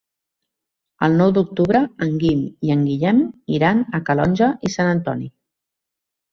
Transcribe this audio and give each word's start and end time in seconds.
El 1.07 1.17
nou 1.19 1.33
d'octubre 1.35 1.81
en 2.07 2.17
Guim 2.25 2.41
i 2.69 2.75
en 2.77 2.83
Guillem 2.89 3.21
iran 3.61 3.87
a 3.99 4.03
Calonge 4.11 4.51
i 4.71 4.77
Sant 4.81 4.93
Antoni. 4.99 5.33